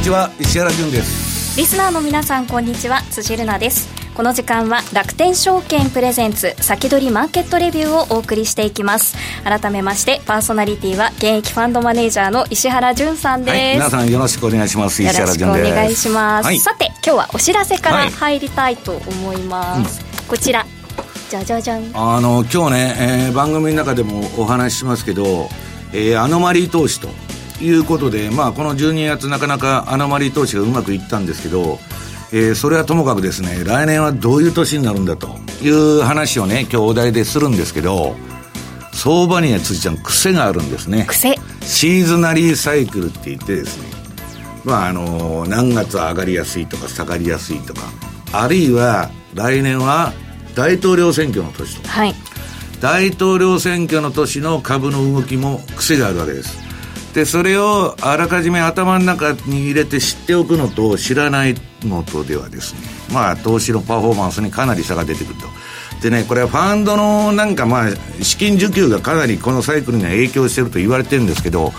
[0.00, 1.60] にちは石原潤です。
[1.60, 3.02] リスナーの皆さんこんにちは。
[3.10, 3.86] 辻るなです。
[4.14, 9.14] この時間は楽天証券プレゼンツ先取りマーケットレビューをお送りしていきます。
[9.44, 15.02] 改めましてパーソナリティは現役ファンドマネージャーの石原潤さんです、はい、皆さんよろしくお願いします。
[15.02, 15.40] 石原潤です。
[15.42, 20.64] よろしくお願いします、はい、さて今日はお知らせから入りたいと思います、はいうん、こちら。
[21.28, 21.90] じゃじゃじゃん。
[21.92, 25.50] あの今日ね、えー、番組の中でもお話ししますけど、
[25.92, 27.08] えー、アノマリー投資と
[27.60, 31.78] いうことで、まあ、この12月なかなかアノマリー投資がうまくいったんですけど
[32.32, 38.14] えー、それはともかくですね、来年はどういう年になるんだという話をね、今日お題でするんですけど、
[38.92, 41.06] 相場には辻ちゃん癖があるんですね。
[41.08, 43.88] 癖シーズナリーサイクルって言ってですね、
[44.64, 47.82] まああの、何月上がりやすいとか下がりやすいとか、
[48.32, 50.12] あるいは来年は
[50.54, 52.14] 大統領選挙の年とか、はい、
[52.80, 56.59] 大統領選挙の年の株の動きも癖があるわけです。
[57.14, 62.80] でそれをあらかじめ頭の中に入れて知っておくのと知らないのとではですね
[63.12, 65.48] まあ投資のパフォーマンスにかなり差が出てくると。
[66.00, 67.90] でねこれはファンドのなんかまあ
[68.22, 71.72] 資金需給がかなりこのサイクルには影響してると言われてるんですけど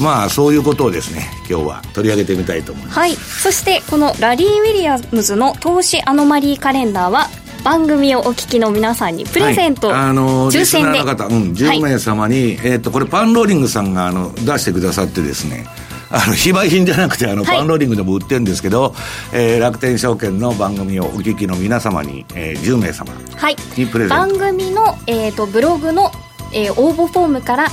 [0.00, 2.98] まあそういうことをですね今日は取り上げてみたいと思います。
[2.98, 3.14] はい。
[3.14, 7.28] そしてこのラリー・ウィリアムズの投資アノマリーカレンダーは
[7.64, 10.98] 番組をお聞きの皆さんにプレゼント、はい、あの抽選で。
[10.98, 15.66] の方、うん、10名様に、はい、えー、っとこれパンローリングさんがあの出してくださってですね。
[16.10, 18.94] あの非売品じゃなくてあの、パンローリングでも売ってるんですけど、
[19.32, 26.12] えー、楽天証券の番組をお聞きの皆様に、えー、10名様にプレゼント、はい、番組の、えーと、ブログの、
[26.52, 27.66] えー、応募フォームから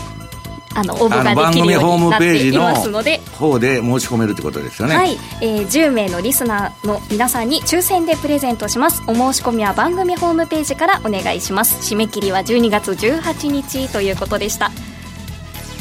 [0.74, 3.20] あの応募ができるようになっていますので。
[3.38, 4.96] 方で申し込めるってことですよね。
[4.96, 9.02] はい、えー、10名のリスナーの皆さんに抽選でプレゼントします。
[9.08, 11.94] お申し込みは番組ホームページからお願いします。
[11.94, 14.72] 締め切りは12月18日ということでした。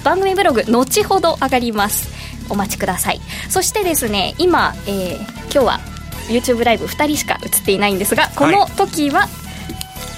[0.04, 2.10] 番組ブログ後ほど上がります。
[2.48, 3.20] お待ちください。
[3.48, 5.80] そしてですね今、えー、今日は
[6.28, 9.49] YouTube ライブ2人しか映っていないんですがこの時は、はい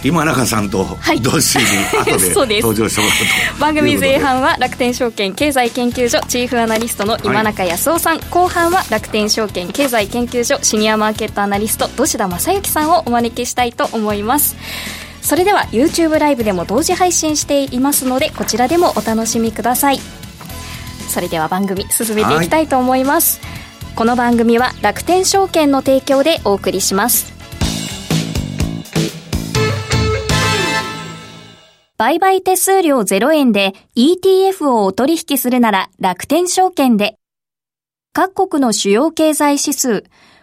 [0.04, 0.84] 今中さんと
[1.22, 14.56] ドッシーに 後で登場してもらうと番組前半は楽天証券経済研究所チーフアナリストの今中康夫さん、はい、後半は楽天証券経済研究所シニアマーケットアナリスト土田正幸さんをお招きしたいと思います。
[15.22, 20.00] それでは YouTube ライブでも同時配信していますのでこちらでもお楽しみください。
[21.12, 27.31] それでは番組進めていきたいと思います、はい、この番組は楽天証券の提供でお送りします
[32.02, 37.16] 売買手数料0円で ETF をお取引するなら楽天証券で。
[38.12, 40.02] 各国の主要経済指数、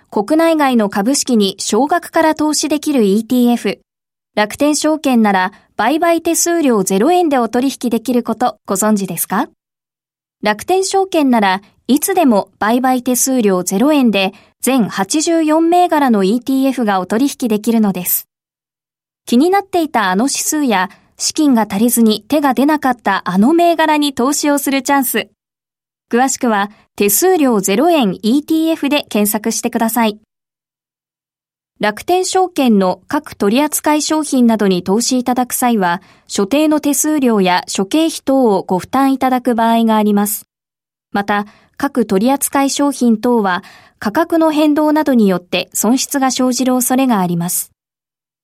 [0.10, 3.80] 国内外の株式に少額から投資できる ETF。
[4.38, 9.50] 楽天証券なら売買手数料0円でお取引できることご存知ですか？
[10.42, 14.32] 楽天証券ならいつでも売買手数料0円で
[14.62, 18.30] 全84銘柄の ETF がお取引できるのです。
[19.26, 25.30] 気になっていたあの指数や資金が足りずに手が出なかったあの銘柄に投資をするチャンス。
[26.12, 30.20] 詳しくは手数料0円 ETF で検索してください。
[31.80, 40.46] 楽天証券の各取扱商品などに投資いただく際は、所定の手数料や諸経費等をご負担いただく場合があります。
[41.12, 41.46] また、
[41.78, 43.64] 各取扱商品等は
[43.98, 47.69] 価格の変動などによって損失が生じる恐れがあります。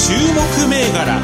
[0.00, 1.20] 注目銘柄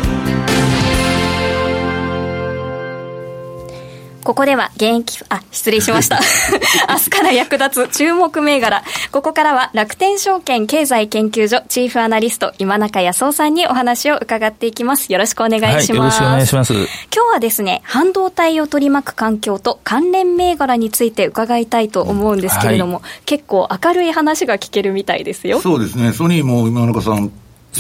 [4.23, 6.21] ここでは現役、あ、失礼しました。
[6.91, 8.83] 明日から役立つ注目銘柄。
[9.13, 15.11] ここからは楽天証券経済研究所チーフアナリスト今中康夫さんにお話を伺っていきます。
[15.11, 15.91] よろしくお願いします。
[15.93, 16.75] はい、よろしくお願いします。
[16.75, 16.85] 今
[17.31, 25.61] 日はですね、半導体を取り巻く環境と関連銘柄について伺いたいと思うんですけれども、はい、結構明るい話が聞けるみたいですよ。
[25.61, 26.13] そうですね。
[26.13, 27.31] ソニーも今中さん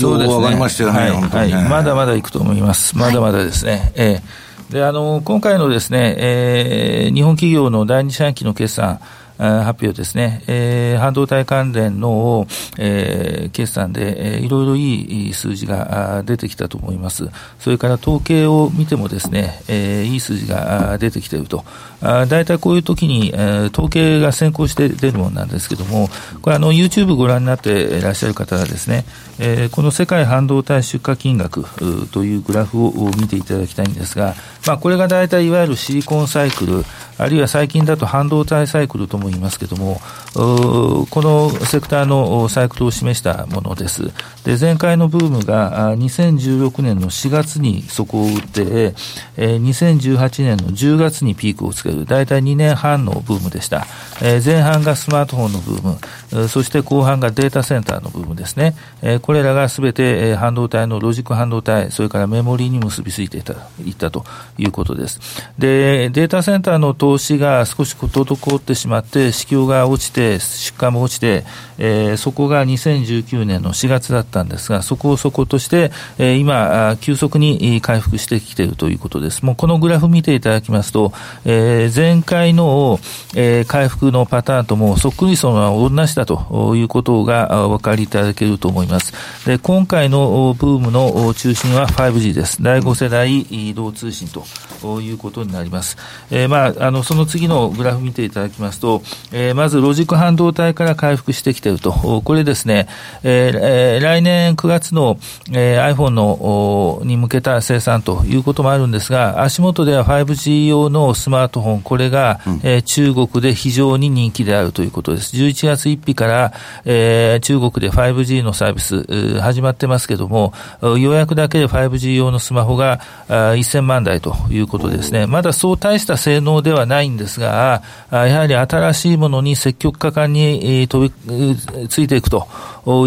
[0.00, 0.36] そうですね。
[0.36, 2.96] 上がりましたよね、はい、はい、まだまだいくと思います。
[2.96, 3.72] まだまだですね。
[3.72, 9.00] はい、えーであの今回のですね、えー、日本企業の第二四半期の決算、
[9.38, 12.46] 発表ですね、えー、半導体関連の、
[12.78, 17.28] えー、決算で、えー、いろいろいい数字が出てきたと思います。
[17.58, 21.64] それから統計を見てもですね、えー、いい数字が出てきていると。
[22.00, 26.08] 大体こういう時に、えー、統計が先行して出るものなんですけども、
[26.42, 29.04] これあの、YouTube ご覧になっていらっしゃる方はですね、
[29.38, 31.64] えー、この世界半導体出荷金額
[32.10, 34.34] というグラフを見ていただきたいんですが、
[34.66, 36.84] まあ、これが大体いわゆるシリコンサイクル、
[37.18, 40.00] あるいは最近だと半導体サイクルとも言いますけれども、
[40.34, 44.10] このセクターのサイクルを示したものです。
[44.44, 48.94] で、前回のブームが2016年の4月に底を打って、
[49.36, 53.86] 2018年の10月にピークをつける、大体2年半のブームでした。
[54.20, 58.74] 前半がスマートフォンのブーム、そして後半がデータセンターのブームですね。
[59.22, 63.54] これらがすべて半導体のロジック半導体、それからメモリーに結びついていた
[63.84, 64.24] いったと
[64.58, 65.20] いうことです。
[65.58, 71.44] で、データセンターの投投資が少し滞ってしまって、市況が落ちて、出荷も落ちて、
[71.78, 79.44] えー、そこが2019年の4月だったんですが、そこを底として、えー、今、急速に回復してきているということです。
[79.44, 81.12] もうこのグラフ見ていただきますと、
[81.44, 82.98] えー、前回の、
[83.36, 89.12] えー、回復のパターンともそっくりその同じだということがお分かりいただけると思います。
[89.46, 92.64] で今回のブームの中心は 5G です。
[92.64, 95.96] 第5世代移動通信ということになります。
[96.30, 99.02] えー、まあ、あの、その次のグラフ見ていただきますと、
[99.32, 102.22] えー、まずロジック半導体から回復してきていると。
[102.24, 102.88] これですね、
[103.22, 105.18] えー、来年9月の、
[105.52, 115.36] えー、iPhone のに向けた生産ということもあるんですが、足元では 5G 用のスマートフォン、これが、うん、えー、中国で非常に人気であるということです。
[115.36, 116.52] 11月1日から、
[116.84, 120.52] えー、中国で 5G のサービス、始まってますけども、
[120.82, 125.26] 予約だけで 5G 用のスマホが1000万台ということですね。
[125.26, 132.48] まだそう大した性能ではないんですが、やはり新しいものに積極果敢に飛びついていくと。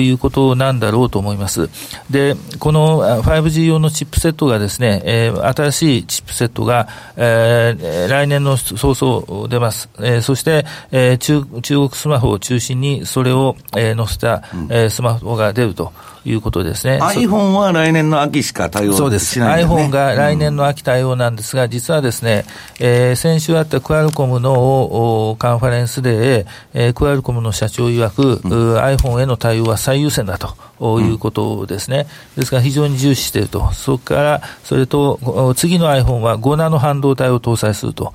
[0.01, 1.69] いうことなんだろうと思います。
[2.09, 9.89] で、この 5G 用のチップセットがですね、えー、新しいチップセットが、えー、来年の早々出ます。
[9.99, 15.93] えー、そして、えー、中中国スマホを中心にそれを、えー、載せた、えー、スマホが出ると。
[16.25, 16.99] いうことですね。
[17.01, 19.39] iPhone は来年の秋しか対応そうです。
[19.39, 22.45] iPhone が来年の秋対応なんですが、うん、実はですね、
[22.79, 30.55] えー、先週あったクアルコムのカンファレンスで、えー、クアルコムの社長曰く、うん、iPhone への対応は最優先だと。
[30.79, 32.07] いうことですね。
[32.37, 33.71] ですから非常に重視していると。
[33.73, 38.13] そこから、それと、次の iPhone は5ナノ半導体を搭載すると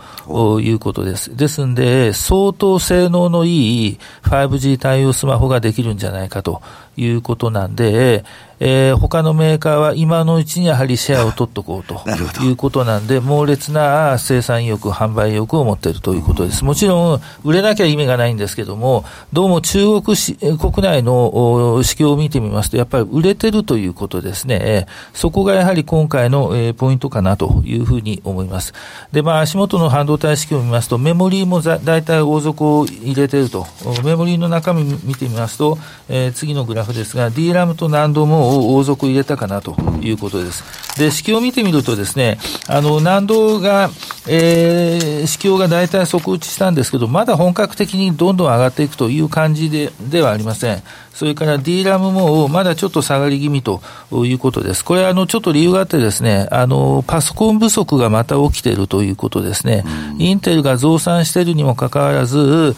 [0.60, 1.36] いうことです。
[1.36, 6.62] ですんで、相当性能のいい 5G 対応スマホができるんじゃないかと
[6.96, 8.24] いうことなんで、
[8.66, 12.02] えー、他のメーカーは今のうちにやはりシェアを取っておこうと
[12.42, 16.64] いうことなんで、猛烈な生産意欲、販売意欲を持っているということです。
[16.64, 24.86] もちろん、売れなきゃ意味がないんですけども、どうも中国し国内の市況を見てみますと、やっぱり売れてるということですね。
[25.12, 28.72] そこがやはり今回の、えー、ポイントかなというふうに思います。
[29.12, 33.66] で、まあ、足元の半導体市況を見ますと、メモリーも大体大底を入れてると。
[34.02, 35.76] メモリーの中身見てみますと、
[36.08, 40.64] えー、次のグラフですが、DRAM と難度もを大底入れたかなということです。
[40.98, 43.90] で、指揮を見てみるとですね、あの、難度が、
[44.26, 50.82] えー、指揮が大体即打ちしたんですけど、まだ本格的にどんどん上がっていくという感じでではありません。
[51.14, 53.80] それから D ラムもまだちょっと下がり気味と
[54.12, 54.84] いうことです。
[54.84, 59.84] これあのちょっと理由があってですね、あのパソコン不足がまた起きているということですね。
[60.18, 62.74] インテルが増産しているにもかかわらず、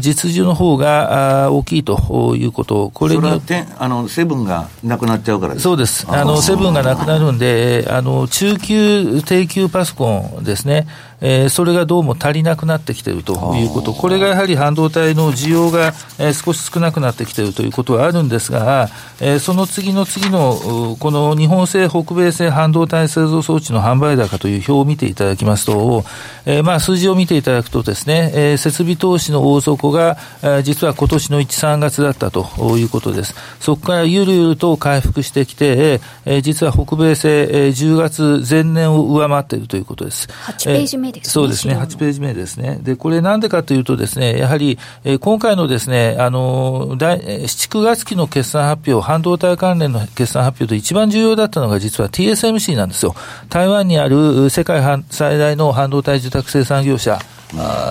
[0.00, 6.06] 実需の方が大きいということ、これによってあのセブンがなくなっちゃうからそうです。
[6.08, 10.86] あのセブンがなくなるんで、あの中級低級パソコンですね。
[11.20, 18.88] えー、それがどうも足りなくなってきているということ、これがやはり半導体の需要が、えー、少し少なくなってきているということはあるんですが、
[19.20, 26.04] えー、その次の次の、この日本製、北米製半導体製造装置の販売高という表を見ていただきますと、
[26.46, 32.46] えー、まあ数字を見ていただくとですね、えー、設備投資の大底が、えー、実は今年の1、3月だったと
[32.78, 33.34] いうことです。
[33.60, 40.28] そこからゆるゆると回復してきて、えー、実は北米製、えー、10月前年を上回っているということです。
[40.46, 41.30] 8ページ目目ですね。
[41.32, 42.78] そうですね、8ページ目ですね。
[42.82, 53.14] で、これなんでかというとですね、やはり、えー、今回のですね、あの、7、9月期の決算発表、半導体関連の決算発表で一番重要だったのが実は TSMC なんですよ。
[53.48, 57.18] 台湾にある世界最大の半導体受託生産業者、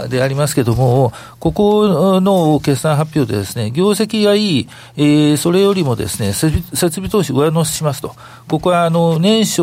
[0.10, 8.16] でありますけれども、ここの決算発表でですね、業績がいい、えー、それよりもですね、設備投資上乗せしますと。
[8.48, 9.62] ここは、あの、年初、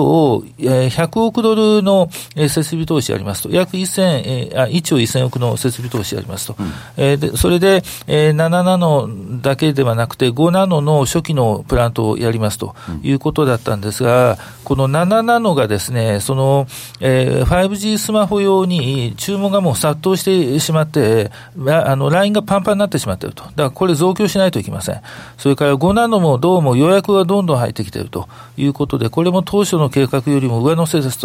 [0.59, 3.51] えー、100億ドルの設備投資ありますと。
[3.51, 6.57] 約1000、えー、あ、1兆1000億の設備投資ありますと。
[6.59, 9.09] うん、えー、で、それで、えー、7ナノ
[9.41, 16.67] だけではなくて、5ナノの初期のプラントをやりますということだったんですが、この7ナノがですね、その、
[17.01, 21.31] えー、5G スマホ用に注文がもう殺到してしまって、
[21.69, 23.45] あの、ラインがパンパンになってしまっていると。
[23.45, 25.01] だからこれ増強しないといけません。
[25.37, 28.27] それから5ナノもどうも予約がどんどん入ってきていると
[28.57, 31.19] いうことで、これも当初の計画よりも上乗せです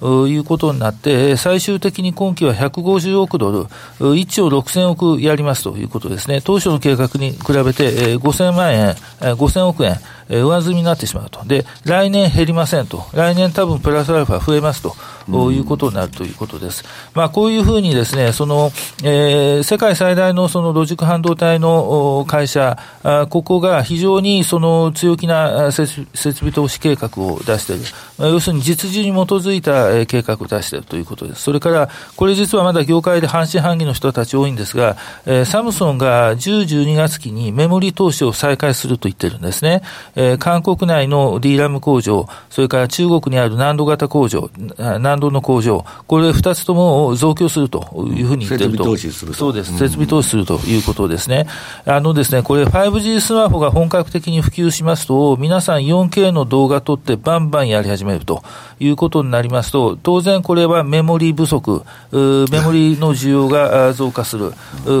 [0.00, 3.64] ということになって、最終的に今期は150億ドル、
[3.98, 6.40] 1兆6000億やりますということですね。
[6.40, 9.96] 当初の計画に比べて5000万円、5000億円、
[10.28, 11.44] 上積みになってしまうと。
[11.44, 13.04] で、来年減りませんと。
[13.12, 14.94] 来年多分プラスアルファ増えますと。
[15.28, 16.84] いうことになるということです。
[17.14, 18.70] まあ、こういうふうにですね、その、
[19.02, 27.84] えー、世界最大のそのロジック半導体の会社、あここが非常にその強気な設備投資計画を出している。
[28.18, 31.42] まあ、要するに実需に基づいた計画を出しているということです。
[31.42, 34.96] それから、これ実はまだ業界で半信半疑の人たち多いんですが、
[35.26, 39.82] えー、サムソンが10、12月期にメモリ投資を再開すると言ってるんですね。
[40.14, 48.84] えー、韓国内の D ラム工場、それから中国にある難度型工場、難度の工場、これ2つとも増強するというふうに言ってると。
[48.84, 49.76] 設備投資するそうです。
[49.76, 51.46] 設備投資するということですね。
[51.84, 58.42] あのですね、これ 5G スマホが本格的に普及しますと、皆さん 4K の動画撮ってバンバンやり始めめると
[58.80, 61.82] いうことになりますと、当然これはメモリ不足、
[62.12, 62.18] メ
[62.60, 64.52] モリの需要が増加する、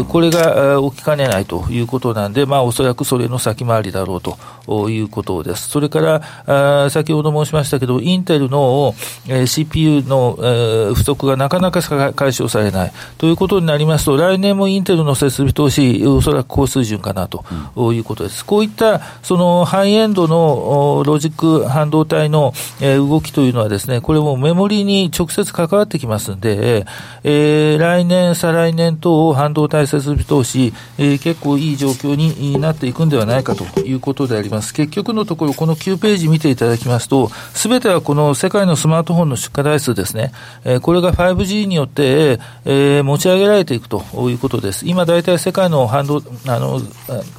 [0.08, 4.36] これが起きかねないということなんで、まあおそらくそれの先回りだろうと
[4.68, 5.68] いうことです。
[5.68, 8.94] それから、あ先ほど申しましたけど、インテルの、
[9.28, 11.80] えー、CPU の、えー、不足がなかなか
[12.12, 17.44] 解消されないということになりますと、来年もインテルの設備投資、おそらく高水準かなと
[17.92, 18.44] いうことです。
[18.44, 26.86] こういったそのハイエンドのロジック半導体の、えー、動きというのはですね、これもメモリに直接関わってきますんで、
[27.24, 34.55] えー、来年、再来年と半導体設備投資、えー、結構いい状況になっていくんではないかということであります。
[34.56, 40.32] 結局のところ、この9ページ見ていただきますと、すべてはこの世界のスマートフォンの出荷台数ですね、
[40.64, 44.86] えー、これが 5G によって、えー、持ち上げられていくということです。
[44.86, 46.80] 今、大体世界の反動あの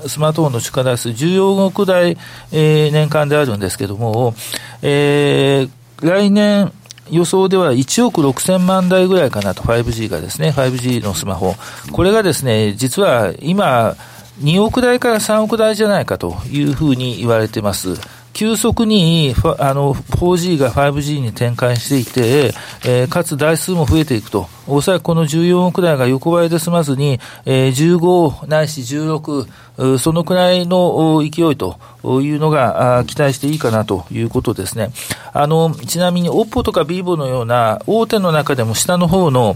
[0.07, 2.17] スマートフォンの出荷台数14億台、
[2.51, 4.33] えー、年間であるんですけれども、
[4.81, 6.71] えー、来年、
[7.09, 11.55] 予想では1億6000万台ぐらいかなと、5G がですね、5G のスマホ。
[11.91, 13.95] これがですね、実は今、
[14.41, 17.95] 2億台から3億台じゃないかというふうに言われてます。
[18.37, 22.53] 急速にあの 4G が 5G に転換していて、
[22.85, 24.47] えー、かつ台数も増えていくと。
[24.67, 31.79] おそらくこの14億台が横ばいで済まずに、えー、15ないし16、そのくらいの勢いと
[32.21, 34.91] いうのが期待していいかなということですね。
[35.33, 39.55] あの、ちなみに OPPO とか vivo のような大手の中でも下の方の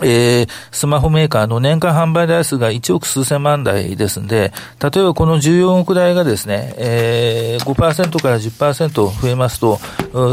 [0.00, 9.78] えー、スマホメーカーの年間販売台数が1億数千万台ですんで、例えばこの14億台がですね、えー、5%から10%増えますと、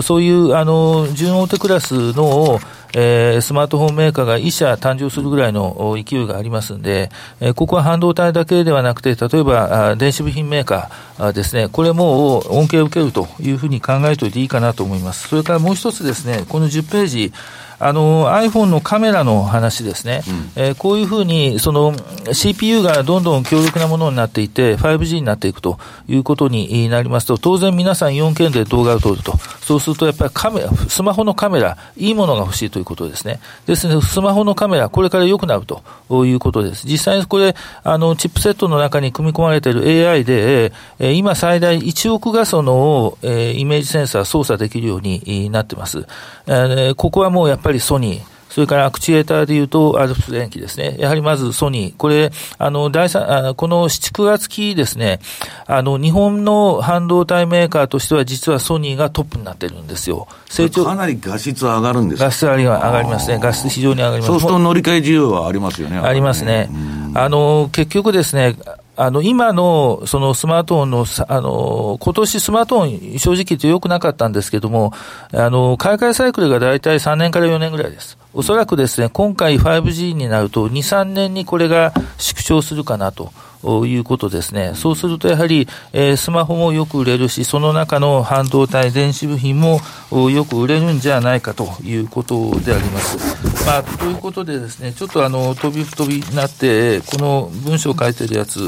[0.01, 2.59] そういう、あの、準大手クラスの、
[2.95, 15.27] えー、スマートフォンメーカーが1社誕生するぐらいの勢いがありますんで、えー、ここは半導体だけではなくて、例えば電子部品メーカーですね、これも恩恵を受けるというふうに考えておいていいかなと思います。
[15.27, 17.33] それからもう一つですね、この10ページ、
[17.79, 20.21] あの iPhone のカメラの話ですね、
[20.55, 21.93] うん、えー、こういうふうにその
[22.33, 33.39] CPU がどんどん強力なものになっていて、5G になっていくということになりますと、当然皆さん 4K で動画を撮ると、そうするとやっぱりカメラ、スマホのカメラ、いいものが欲しいということですね。
[33.65, 36.87] ですので、スマホのカメラ、これから良くなるということです。
[36.87, 46.05] 実際にこれ、あの、チップセットの中に組み込まれている AI で、えー、今最大1億画素の、えー、イメージセンサー操作できるようになってます。
[46.47, 50.95] えー、ここはもうやっぱりぱりソニー、それからアクチュエーターでいうと、アルプス電機ですね。
[50.97, 51.95] やはりまずソニー。
[51.95, 55.19] これ、あの、第三、あこの7、9月期ですね、
[55.67, 60.27] あの、日本の半導体メーカーとしては実はソニーがトップになってるんですよ。
[60.47, 60.83] 成長。
[60.83, 63.37] かなり画質上がるんですか画質上がりますね。
[63.39, 64.27] 画質非常に上がります。
[64.27, 65.99] そうすると乗り換え需要はありますよね。
[65.99, 66.69] ありますね。
[67.13, 68.55] あの、結局ですね、
[69.01, 74.91] あの、今の、そのスマートフォンの、あの、今年スマートフォン、正直言って良くなかったんですけども、
[75.33, 78.17] あの、買い替えサイクルが大体3年から4年ぐらいです。
[78.33, 83.31] おそらくですね、今回 5G になると、2、3年にこれが縮小するかなと
[83.63, 84.73] いうことですね。
[84.75, 93.17] そうするとやはり、えー、スマホもよく売れるし、その中の半導体、電子部品もよく売れるんじゃないかということであります。
[93.65, 98.59] まあ、ということでですね、ちょっとあの、飛び飛びになって、この文章を書いてるやつ、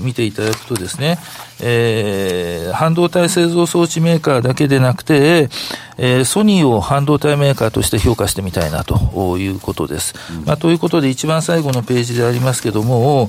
[0.00, 1.18] 見ていただくとですね、
[1.60, 5.48] えー、半導体製造装置メーカーだけでなくて、
[5.98, 10.14] えー、ソニーを半導体メーカーとして評価してみたいなということです。
[10.44, 13.28] まあ、ということで、一番最後のページでありますけども、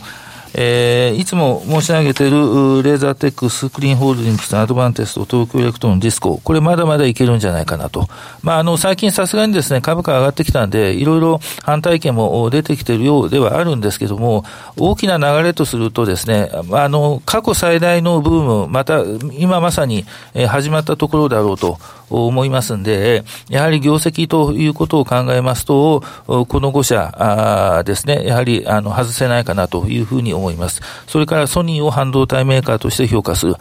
[0.56, 8.08] えー、いつも申し上げているレーザーテック、スクリーンホールディングス、アドバンテスト、東京エレクトロン、ディスコ、これまだまだいけるんじゃないかなと。
[8.44, 14.46] まあ、あの、最近さすがにですね、株価上がってきたんで、いろいろ反対意見も出てきているようではあるんですけども、
[14.78, 19.02] 大きな流れとするとですね、あの、過去最大のブーム、また、
[19.34, 20.06] 今まさに
[20.48, 21.80] 始まったところだろうと
[22.12, 30.43] 思いますんで、やはり業績ということを考えますと、この5社ですね、やはり、あの、外せないかなというふうに思います。
[30.44, 30.82] 思います。
[31.08, 33.56] それからソニーを半導体メーカーとして評価する。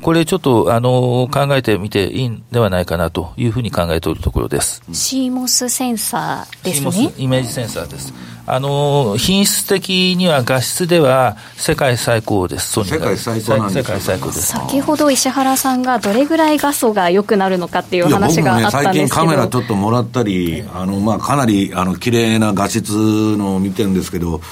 [0.00, 4.82] これちょっと、あの、考えてみていいんではないかなというふうに考えておるところです。
[4.90, 6.90] CMOS センサーですね。
[6.90, 8.12] CMOS イメージセンサーです。
[8.46, 12.72] あの、品質的には画質では世界最高です。
[12.72, 14.42] ソニー世界最高世界最高です。
[14.48, 22.92] 先ほど石原さんがどれぐらい画素が良くなるのかっていう話があったんですけど、ね、最近カメラちょっともらったり、あの、まあ、かなり、あの、綺麗な画質
[23.38, 24.42] のを見てるんですけど、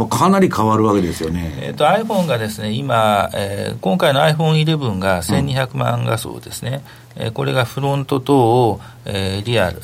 [0.00, 6.82] まあ、かなり変わるわけですよね、えーと、iPhone がですね今、えー、今回の iPhone11 が1200万画素ですね、
[7.16, 9.80] うん、えー、これがフロントと、えー、リアル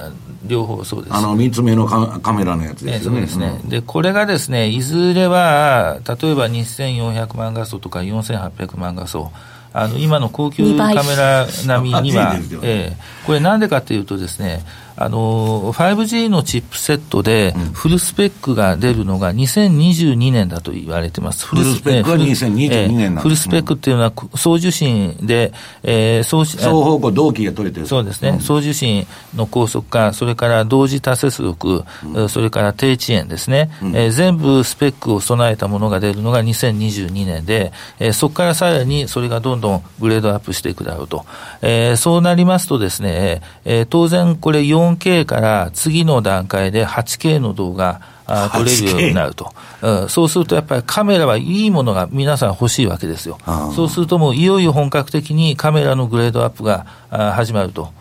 [0.46, 1.14] 両方そうです。
[1.14, 9.30] あの3つ目のカカメラのやつですね、そうですね、うん、でこれがですねいずれは例えば2400万画素とか4800万画素
[9.75, 14.62] あの今の高級カメラ並みには、えー、これなんでかというとですね
[14.97, 21.47] あの、5G のチップセットで、フルスペックが出るのが2022年だと言われてます。
[21.47, 27.87] フルスペックは2022年なんフルスペックっていうのは、送受信で、えー、送双方向同期が取れてる。
[27.87, 28.38] そうですね。
[28.41, 41.26] 送受信の高速化、それから同時多接続、うん、それから低遅延ですね、うん、えー、全部スペックを備えたものが出るのが2022年で、えー、そこからさらにそれがどんどんグレードアップしていくだろうと。
[41.62, 49.52] えー、そうなりますとですね、えー、当然これ4 4K から次の段階で 8K の動画、あ撮れるようになると、
[49.83, 53.39] うん、そうするとやっぱりカメラはいいものが皆さん欲しいわけですよ、
[53.75, 57.93] そうするともういよいよ本格的にカメラのグレードアップがあ始まると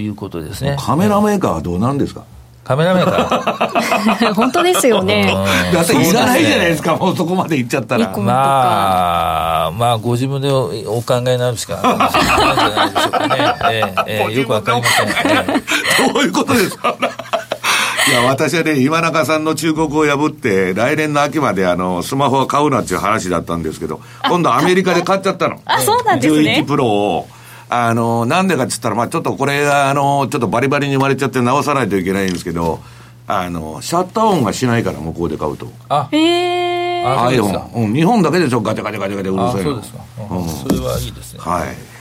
[0.00, 0.76] いうことですね。
[0.80, 2.24] カメラメーカーはどうなんですか、
[2.68, 5.34] カメラメーカー本当ですよね。
[5.72, 8.14] だっていらないじゃないですか、もうそこまでいっちゃったら。
[8.14, 13.36] まあ、まあ、ご自分でお考えになるしかないんじゃないでしょうかね。
[13.72, 16.12] えー、えー、よくわかりません。
[16.12, 16.94] どういうことですか？
[18.08, 25.58] いや、私はね、今中さんの忠告を破って、来年の秋まであの、スマホを買うなっていう話だったんですけど、今度アメリカで買っちゃったの。
[25.64, 26.62] あ、そうなんですね。
[26.64, 27.28] 11プロを。
[27.70, 32.80] あの、なんでかっつったら、まあちょっとこれが、あの、ちょっとバリバリに割れちゃって直さないといけないんですけど、
[33.26, 35.68] あの、シャッター音がしないから、向こうで買うと。
[35.88, 37.04] あ、へえ。
[37.04, 37.74] iPhone。
[37.74, 39.72] うん、日本だけでしょ、ガチャガチャガチャガチャうるさいの。
[39.72, 39.98] そうですか。
[40.30, 41.40] うん、それはいいですね。
[41.40, 41.97] はい。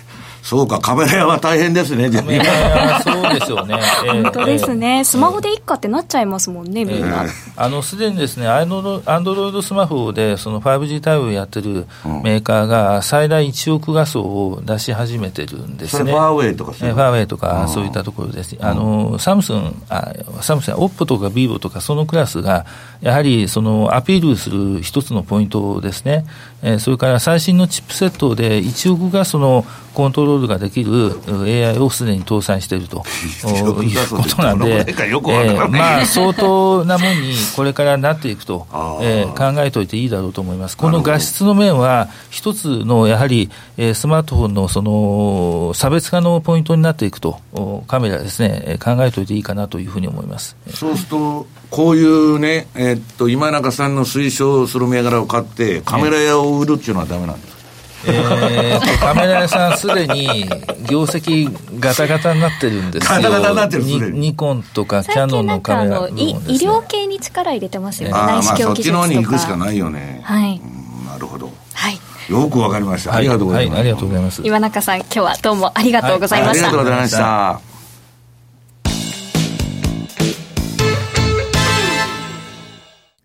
[0.48, 3.76] そうか、カメラ屋は大変ですね、カメラ屋そうでしょうね。
[4.08, 5.04] 本当ですね。
[5.04, 7.26] スマホでいっかってなっちゃいますもんね、みんな。
[7.58, 9.02] あの、すでにですね、アンド
[9.36, 11.86] ロイドスマホで、その 5G 対応やってる
[12.24, 16.14] メーカーが、最大1億画素を出し始めてるんですね。
[16.14, 18.56] ファーウェイとかファーウェイとか、そういったところです。
[18.62, 22.66] あの、サムスン、あサムスン、オッポとかビーボとか、そのクラスが、
[23.02, 26.24] やはり、その、アピールする一つのポイントですね。
[26.64, 29.66] えそれから最新のチップセットで1億画素の
[29.98, 33.04] コントロールができる AI をすでに搭載していると。
[33.50, 38.68] いうことなんで、えー、まあ、相当なもんにこれからなっていくと、
[39.02, 40.78] えー、考えておいていいだろうと思います。
[40.78, 47.40] この画質の面は、一つのやはり、えー、スマートフォンのその差別化のポイントになっていくと、
[47.88, 50.56] カメラですね、考えておいていいかなというふうに思います。
[50.76, 57.57] そうすると、こういうね、えー、っと、今中さんの推奨する銘柄を買って、カメラ屋を売るっていうのはだめなんですか？
[58.06, 60.46] えー、カメラ屋さん、すでに
[60.90, 63.22] 業績ガタガタになってるんですよ。
[63.22, 68.16] ガタガタになってるニニコンとかキャノンのカメラ、ね、医療系に力入れてますよね。
[68.16, 70.22] あまあ、そっちの方に行くしかないよね。
[70.24, 70.62] はい。
[71.10, 71.52] なるほど。
[71.74, 72.00] はい。
[72.30, 73.16] よくわかりました。
[73.16, 73.76] ありがとうございます。
[73.76, 74.42] はい、ありがとうございます。
[74.46, 76.68] 岩中さん、今日はどうもありがとうございました。
[76.68, 77.62] ありがとうございました。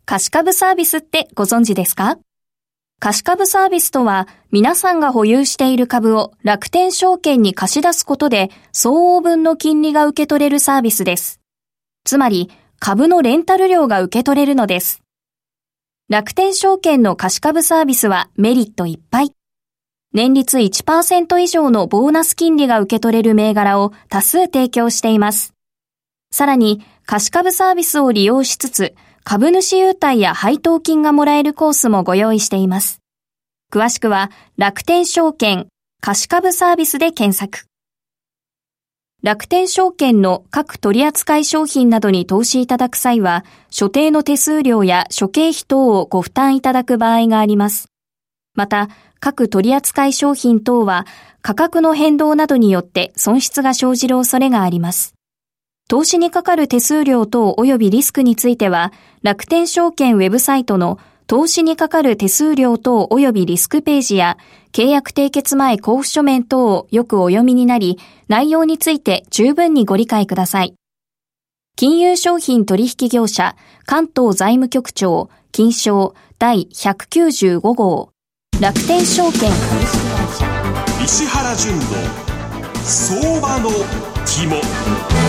[0.05, 2.19] 貸し株サービスってご存知ですか？
[3.05, 11.41] 貸株サービスとは、皆さんが保有している株を楽天証券に貸し出すことで、相応分の金利が受け取れるサービスです。
[12.05, 15.03] つまり、株のレンタル料が受け取れるのです。
[16.09, 19.33] 楽天証券の貸し株サービスはメリットいっぱい。
[20.15, 25.55] 年率1%以上のボーナス金利が受け取れる銘柄を多数提供しています。
[26.31, 33.01] さらに、貸し株サービスを利用しつつ、株主優待や配当金がもらえるコースもご用意しています。
[33.73, 35.69] 詳しくは、楽天証券
[36.01, 37.67] 貸し株サービスで検索。
[39.23, 47.87] 楽天証券の各取扱商品などに投資いただく際は、所定の手数料や諸経費等をご負担いただく場合があります。
[48.55, 48.89] また、
[49.21, 51.07] 各取扱商品等は
[51.43, 55.15] 価格の変動などによって損失が生じる恐れがあります。
[55.93, 64.39] 投資にかかる手数料等及びリスクについては、楽天証券ウェブサイトの投資にかかる手数料等及びリスクページや、
[64.73, 70.73] 契約締結前交付書面等をよくお読みになり、内容について十分にご理解ください。
[71.77, 78.13] 金融商品取引業者関東財務局長金賞第195号。
[78.63, 79.53] 楽天証券。
[81.05, 81.83] 石原淳の
[82.83, 83.69] 相場の
[84.25, 85.22] 肝。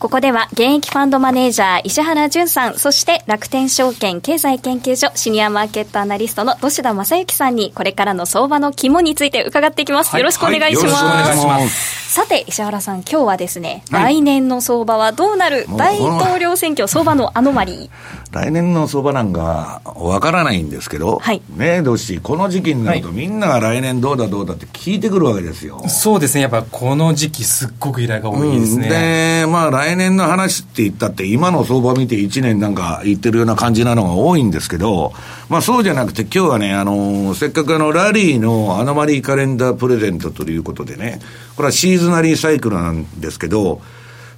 [0.00, 10.12] ここでは現役ファンドマネージャー石原淳さん、そして楽天証券経済研究所シニアマーケットアナリストの土田正幸さんにこれからの相場の肝について伺っていきます。
[10.12, 11.04] はい、よろしくお願いします。
[11.04, 12.14] はい、よろしくお願いします。
[12.14, 15.66] さて、石原さん、今日はですね、はい、来年の相場はどうなる？
[15.76, 17.90] 大統領選挙相場のアノマリー。
[18.32, 25.82] 来年の相場なんかわからないんですけど、はい、ねどし、この時期になると、みんなが来年どうだどうだって聞いてくるわけですよ。
[25.88, 28.84] そうですね、やっぱこの時期、すっごく依頼が多いですね。
[28.84, 35.12] うん、で、まあ、来年の話って言ったって、今の相場見て1年なんか言ってるような感じなのが多いんですけど、
[35.48, 41.18] まあ、そうじゃなくて、今日はね、あのせっかくあのラリーのアノマリーカレンダープレゼントということでね、
[41.56, 43.80] これはシーズナリーサイクルなんですけど、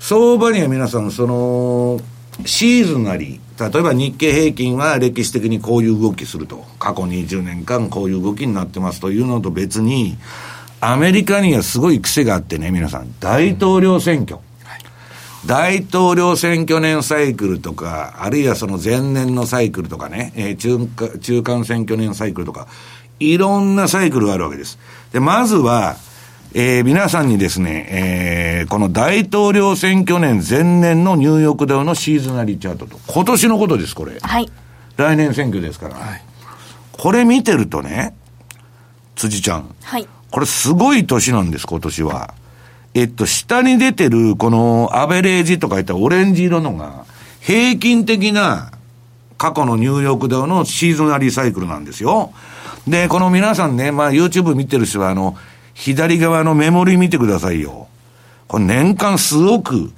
[0.00, 2.00] 相場には皆さん、その、
[2.46, 10.16] シーズナリー、例えば日経平均は歴史的にこういう動きすると、過去20年間こういう動きになってますというのと別に、
[10.80, 14.38] アメリカにはすごい癖があってね、皆さん、大統領選挙。
[15.46, 22.68] 大統領選挙年サイクルとか、あるいはその前年のサイクルとかね、えー、中中間選挙年サイクルとか、
[23.18, 24.78] いろんなサイクルがあるわけです。
[25.12, 25.96] で、まずは、
[26.54, 32.98] えー、皆さんにですね、えー、この大統領選挙年前年のニューヨークダウのシーズナリーチャートと。
[33.06, 34.18] 今年のことです、これ。
[34.20, 34.50] はい。
[34.98, 35.94] 来年選挙ですから。
[35.94, 36.22] はい。
[36.92, 38.14] これ見てるとね、
[39.16, 39.74] 辻ちゃん。
[39.82, 40.06] はい。
[40.30, 42.34] これすごい年なんです、今年は。
[42.92, 47.06] えっと、下に出てる、このアベレージとか言ったオレンジ色のが、
[47.40, 48.72] 平均的な
[49.38, 52.30] 過去のニューヨークダウのシーズナリーサイクルなんですよ。
[52.86, 55.38] で、この皆さんね、まあ YouTube 見てる人は、あの、
[55.74, 57.88] 左側のメモリ見てくださいよ。
[58.48, 59.92] これ年間すごく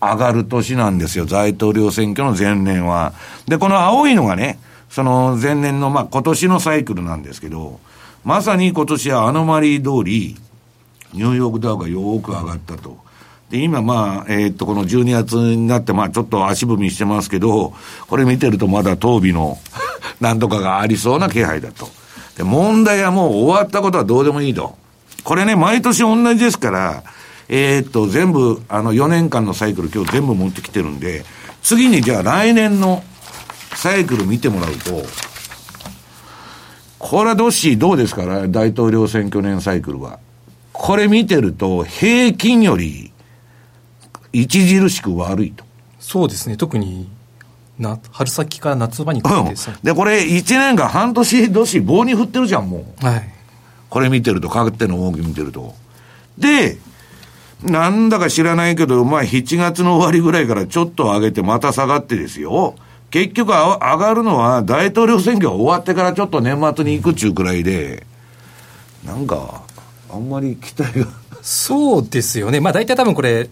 [0.00, 1.26] 上がる年なんですよ。
[1.26, 3.12] 大統領選挙の前年は。
[3.46, 7.80] で、この青いのがね、その前年の、まあ、今年のサイクルなんですけど、
[8.24, 10.36] まさに今年はアノマリー通り、
[11.12, 12.98] ニューヨークダウがよく上がったと。
[13.50, 17.74] で、今まあ、え、っと、この12月になって、まあ、ちょっと足踏みしてますけど、
[18.08, 19.58] これ見てるとまだ当備の
[20.20, 21.88] なんとかがありそうな気配だと。
[22.36, 24.76] で、問題はもう終わったことはどうでもいいと。
[25.24, 27.02] これね、毎年同じですから、
[27.48, 31.24] えー、っと、全部、あの、4年間のサイクル今日全部持ってきてるんで、
[31.62, 33.02] 次にじゃあ来年の
[33.74, 35.02] サイクル見てもらうと、
[36.98, 38.22] これはどっしどうですか？
[38.48, 40.18] 大統領選挙年サイクルは。
[40.72, 43.10] これ見てると、平均より
[44.34, 45.64] 著しく悪いと。
[45.98, 47.08] そうですね、特に
[47.78, 53.06] な春先から夏場にかけて、うん、で、これ、1年間、半年年、棒に振ってるじゃん、もう。
[53.06, 53.28] はい。
[53.90, 55.74] これ見てると、かかっての動き見てると。
[56.38, 56.78] で、
[57.62, 62.76] なんだか知らないけど、まあ、7月の終わりぐらいからちょっと上げて、また下がってですよ。
[63.10, 68.06] 結局上がるのは、大統領選挙が終わってからちょっと年末に行くっちゅうくらいで、
[69.04, 69.62] なんか、
[70.12, 71.06] あんまり期待が。
[71.42, 72.60] そうですよね。
[72.60, 73.50] まあ、大体多分これ、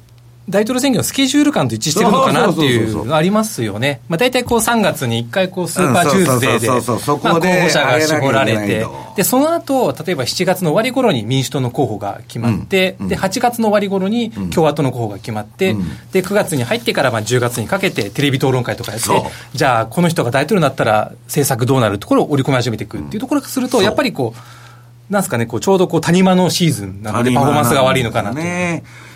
[0.49, 4.01] 大統領選挙のスケジュール感と一致してるのかなっていうのありますよね。
[4.09, 15.77] まあ大体こう3月に1回こうスーパーチューズデーで、まあ候補者が絞られて、で、その後、例えば7月の終わり頃に民主党の候補が決まって、で、8月の終わり頃に共和党の候補が決まって、
[16.13, 19.09] で、9月に入ってからまあ10月にかけてテレビ討論会とかやって、
[19.55, 28.39] じゃあこの人が大統領になったら政策どうなるところを織り込み始めていくっていうところからすると、やっぱりこう、なんですかね、こうちょうどこう谷間のシーズンなので、パフォーマンスが悪いのかなと。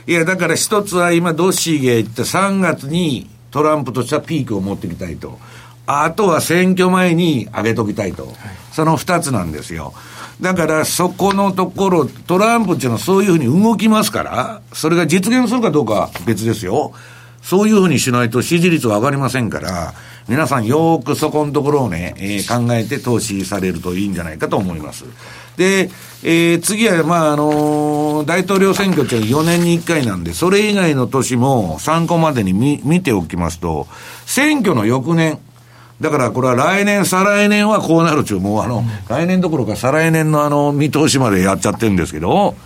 [0.07, 5.39] いや、だから一つは今、ドッシーが言った3月にトランプとしてはピークを持ってきたいと。
[5.87, 8.27] あとは選挙前に上げときたいと。
[8.27, 8.35] はい、
[8.73, 9.93] その二つなんですよ。
[10.41, 16.93] だからそこのところ、トランプっていうのはそういうふうに動きますから、それが実現するかどうかは別ですよ。
[17.43, 19.95] そういうふうにしないと支持率は上がりませんから、
[20.29, 25.05] 皆さんよーくそこのところをね、えー、考えて投資されるといいんじゃないかと思います。
[25.57, 25.91] で、
[26.23, 27.82] えー、次は、まあ、あのー、
[28.25, 33.87] 大統領選挙って4年に1回なんで、それ以外の年も参考までに見、見ておきますと、
[34.27, 35.39] 選挙の翌年、
[36.01, 42.57] だからこれは来年、再来年はこうなるちゅう、もうあの、来年どころか再来年のあの、見通しまでやっちゃってるんですけど、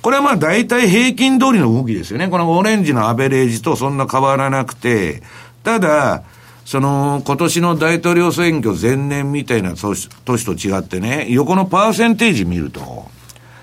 [0.00, 2.28] これはまあ大体平均通りの動きですよね。
[2.28, 5.22] このオレンジのアベレージとそんな変わらなくて、
[5.64, 6.22] ただ、
[6.64, 13.10] その、今年の大統領選挙前年みたいな年と違ってね、横のパーセンテージ見ると、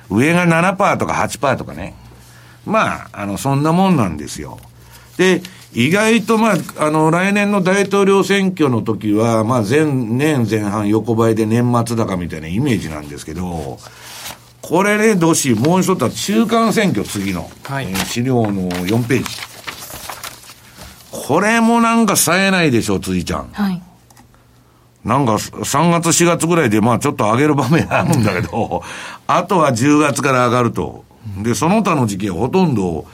[0.09, 1.95] 上が7%とか8%とかね。
[2.65, 4.59] まあ、あの、そんなもんなんですよ。
[5.17, 5.41] で、
[5.73, 13.77] 意外とまあ、あの、来年の大統領選挙の時は、まあ、前年前半横ばいで年末高みたいなイメージなんですけど、
[14.61, 19.25] これね、どし、もう一つは中間選挙次の、はい、えー、資料の4ページ。
[21.11, 23.49] これもなんか冴えないでしょ、辻ちゃん。
[23.51, 23.81] はい。
[25.05, 28.81] なんか3月4月ぐらいでまあちょっと上げる場面あるんだけど、
[29.27, 31.05] あとは10月から上がると。
[31.43, 33.05] で、その他の時期はほとんど、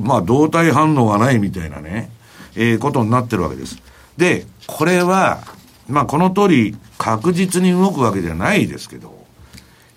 [0.00, 2.10] まあ動体反応がないみたいなね、
[2.56, 3.78] えー、ことになってるわけです。
[4.16, 5.40] で、これは、
[5.86, 9.14] まあこの通り確実に動くわけじゃないですけど、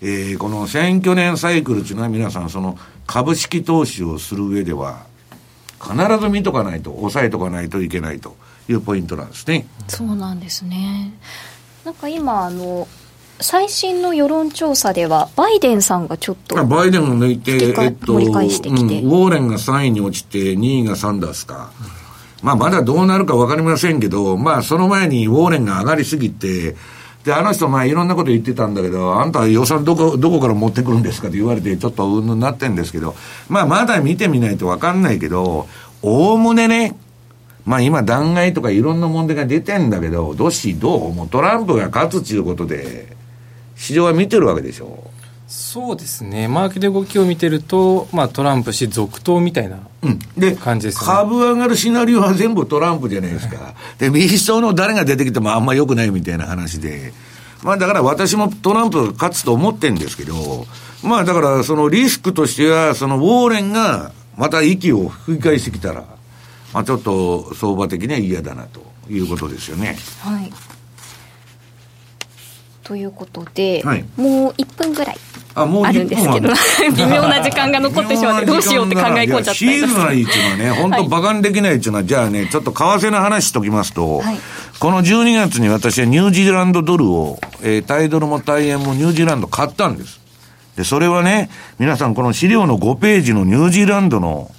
[0.01, 5.05] えー、この選挙年サイクルっていうのは皆さんその株式投資をする上では
[5.81, 8.35] 必ず見とかないと抑えとかないといけないと
[8.69, 9.65] いうポイントなんですね。
[9.87, 11.13] そうなんですね。
[11.85, 12.87] なんか今あの
[13.39, 21.71] 最新の世論調査ではバイデンさんがちょっとバイデンを抜いて、えっと、うん、ウォーレンが3位に落ちて2位がサンダースか、
[22.41, 26.75] まあまだどうなるか分かりませんけどまあその前にウォーレンが上がりすぎて
[27.27, 33.15] で、あの人、まあ、いろんなこと言ってたんだけど、あんた予算どこ、どこから持ってくるんですかって言われて、ちょっとうんぬんなってんですけど、
[33.49, 35.67] まあ、まだ見てみないとわかんないけど、
[36.01, 36.95] おおむねね、
[37.67, 41.13] まあ今弾劾とかいろんな問題が出てんだけど、どしどう？
[41.13, 43.15] もうトランプが勝つっていうことで、
[43.75, 45.11] 市場は見てるわけでしょ。
[45.47, 49.79] そうですね、マーケット動きを見てると、まあ、トランプ氏続投みたいな
[50.59, 51.01] 感じです、ね。
[51.01, 57.13] うん、株上がるシナリオは全部トランプじゃないですか、で民主党の誰が出てきてもあんまよくないみたいな話で、
[57.63, 60.65] まあ、だから私もトランプが勝つと思ってるんですけど、
[61.01, 66.16] まあ、だからそのリスクとしては、そのウォーレンがまた息を吹き返してきたら、
[66.73, 69.97] まあ、ちょっと相場的には嫌だなということですよね。
[70.21, 70.51] はい。
[72.83, 75.17] ということで、はい、もう1分ぐらい
[75.55, 76.49] あるんですけど、
[76.95, 84.39] 微妙な時間が残ってしまって、どうしようって考え込んじゃったシーズナリーっていうのはね、本当馬鹿にできないっていうのは、じゃあね、ちょっと為替の話しときますと、はい、
[84.79, 90.21] この12月に私はニュージーランドドルを、えー、タイドルもタイ円もニュージーランド買ったんです。
[90.77, 91.49] で、それはね、
[91.79, 94.49] 皆さんこの資料の5ページのニュージーランドの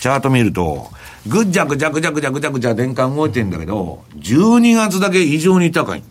[0.00, 0.92] チャート見ると、
[1.26, 6.02] ぐっじゃぐじゃぐじゃぐじゃぐじゃぐじゃ年間動いてんだけど、12月だけ異常に高い。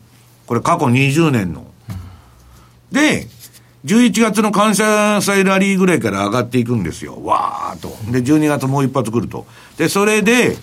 [0.47, 1.65] これ過去20年の。
[2.91, 3.27] で、
[3.85, 7.23] 11月の感謝祭ラリーぐらいから上がっていくんですよ。
[7.23, 7.89] わーっと。
[8.11, 9.45] で、12月もう一発来ると。
[9.77, 10.57] で、それで、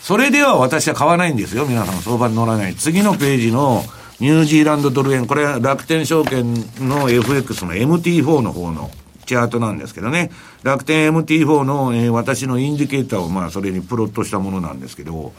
[0.00, 1.66] それでは私は買わないんですよ。
[1.66, 2.74] 皆さん相場に乗らない。
[2.74, 3.84] 次のページの
[4.20, 5.26] ニュージーランドドル円。
[5.26, 8.90] これは楽天証券の FX の MT4 の方の
[9.24, 10.30] チャートなんですけどね。
[10.62, 15.32] 楽天 MT4 の、えー、私のインディケーターをまあそれにプロットしたものなんですけど、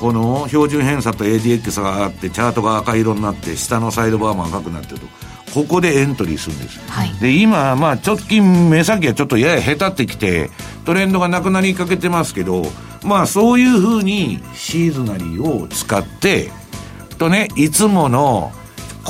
[0.00, 5.06] この標準偏差と ADX があって、チャートが赤色になって、下のサイドバーも赤くなってると。
[5.54, 6.78] ここでエントリーするんです。
[6.90, 10.50] はい、で、今、まあ、直近目先はちょっとやや下手ってきて、
[10.84, 12.64] トレンドがなくなりかけてますけど、
[13.02, 16.50] まあ、そういうふうにシーズナリーを使って、
[17.18, 18.52] とね、いつもの、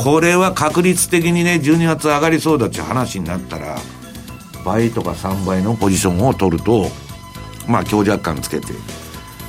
[0.04, 3.76] これは確率的にね、12月上がりそうだっていう話になったら、
[4.64, 6.86] 倍とか3倍のポジションを取ると、
[7.66, 8.66] まあ、強弱感つけて、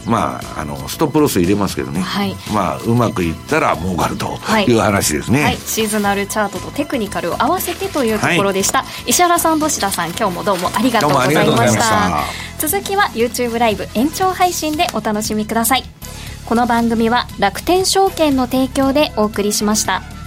[0.07, 4.73] まあ、あのストップロス入れますけどね、はい、まあ、うまくいったら儲かるとい。
[4.73, 12.23] う話ですね、はい、シーズナルチャートとテクニカルを合わせてというところでした、石原さん土田さん今日もどうもありがとうございました。
[12.57, 15.83] 続きは YouTube ライブ延長配信でお楽しみください。
[16.45, 20.18] この番組は楽天証券の提供でお送りしました。